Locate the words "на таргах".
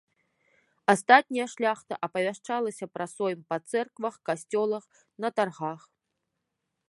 5.27-5.81